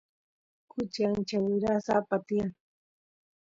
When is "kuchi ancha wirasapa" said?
0.71-2.15